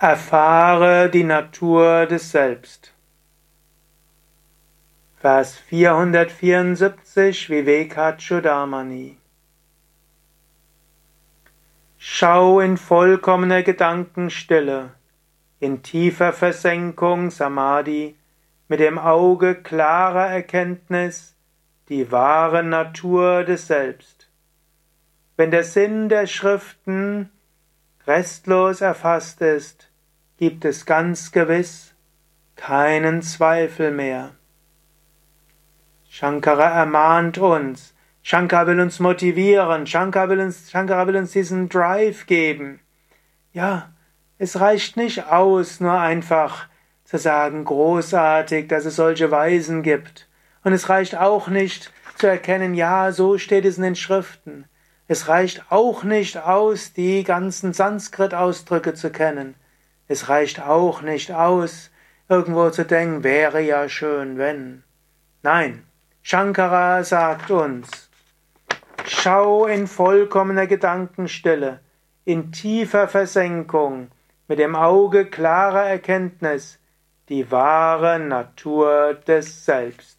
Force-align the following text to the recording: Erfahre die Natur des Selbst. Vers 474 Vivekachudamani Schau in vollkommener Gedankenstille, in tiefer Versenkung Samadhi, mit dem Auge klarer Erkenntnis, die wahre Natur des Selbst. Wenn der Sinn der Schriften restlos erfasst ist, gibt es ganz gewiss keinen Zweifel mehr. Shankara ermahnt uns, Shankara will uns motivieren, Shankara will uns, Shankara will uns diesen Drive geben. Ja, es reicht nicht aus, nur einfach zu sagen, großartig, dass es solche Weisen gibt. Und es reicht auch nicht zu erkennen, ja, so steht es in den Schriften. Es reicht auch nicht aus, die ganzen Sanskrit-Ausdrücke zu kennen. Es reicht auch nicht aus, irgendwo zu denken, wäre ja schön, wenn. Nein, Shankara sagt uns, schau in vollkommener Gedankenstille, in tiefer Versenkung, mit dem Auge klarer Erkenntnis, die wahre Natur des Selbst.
Erfahre 0.00 1.10
die 1.10 1.24
Natur 1.24 2.06
des 2.06 2.30
Selbst. 2.30 2.94
Vers 5.16 5.56
474 5.56 7.50
Vivekachudamani 7.50 9.16
Schau 11.96 12.60
in 12.60 12.76
vollkommener 12.76 13.64
Gedankenstille, 13.64 14.92
in 15.58 15.82
tiefer 15.82 16.32
Versenkung 16.32 17.32
Samadhi, 17.32 18.14
mit 18.68 18.78
dem 18.78 19.00
Auge 19.00 19.56
klarer 19.56 20.28
Erkenntnis, 20.28 21.34
die 21.88 22.12
wahre 22.12 22.62
Natur 22.62 23.42
des 23.42 23.66
Selbst. 23.66 24.30
Wenn 25.36 25.50
der 25.50 25.64
Sinn 25.64 26.08
der 26.08 26.28
Schriften 26.28 27.32
restlos 28.08 28.80
erfasst 28.80 29.40
ist, 29.42 29.90
gibt 30.38 30.64
es 30.64 30.86
ganz 30.86 31.30
gewiss 31.30 31.94
keinen 32.56 33.22
Zweifel 33.22 33.92
mehr. 33.92 34.30
Shankara 36.08 36.70
ermahnt 36.70 37.38
uns, 37.38 37.94
Shankara 38.22 38.66
will 38.66 38.80
uns 38.80 38.98
motivieren, 38.98 39.86
Shankara 39.86 40.28
will 40.30 40.40
uns, 40.40 40.70
Shankara 40.70 41.06
will 41.06 41.16
uns 41.16 41.32
diesen 41.32 41.68
Drive 41.68 42.26
geben. 42.26 42.80
Ja, 43.52 43.92
es 44.38 44.58
reicht 44.58 44.96
nicht 44.96 45.26
aus, 45.26 45.80
nur 45.80 45.98
einfach 45.98 46.66
zu 47.04 47.18
sagen, 47.18 47.64
großartig, 47.64 48.68
dass 48.68 48.84
es 48.84 48.96
solche 48.96 49.30
Weisen 49.30 49.82
gibt. 49.82 50.28
Und 50.64 50.72
es 50.72 50.88
reicht 50.88 51.16
auch 51.16 51.48
nicht 51.48 51.92
zu 52.16 52.26
erkennen, 52.26 52.74
ja, 52.74 53.12
so 53.12 53.38
steht 53.38 53.64
es 53.64 53.76
in 53.76 53.84
den 53.84 53.96
Schriften. 53.96 54.64
Es 55.10 55.26
reicht 55.26 55.72
auch 55.72 56.04
nicht 56.04 56.36
aus, 56.36 56.92
die 56.92 57.24
ganzen 57.24 57.72
Sanskrit-Ausdrücke 57.72 58.92
zu 58.92 59.10
kennen. 59.10 59.54
Es 60.06 60.28
reicht 60.28 60.60
auch 60.60 61.00
nicht 61.00 61.32
aus, 61.32 61.90
irgendwo 62.28 62.68
zu 62.68 62.84
denken, 62.84 63.24
wäre 63.24 63.62
ja 63.62 63.88
schön, 63.88 64.36
wenn. 64.36 64.84
Nein, 65.42 65.84
Shankara 66.20 67.04
sagt 67.04 67.50
uns, 67.50 68.10
schau 69.06 69.64
in 69.64 69.86
vollkommener 69.86 70.66
Gedankenstille, 70.66 71.80
in 72.26 72.52
tiefer 72.52 73.08
Versenkung, 73.08 74.10
mit 74.46 74.58
dem 74.58 74.76
Auge 74.76 75.24
klarer 75.24 75.84
Erkenntnis, 75.84 76.78
die 77.30 77.50
wahre 77.50 78.18
Natur 78.18 79.14
des 79.26 79.64
Selbst. 79.64 80.17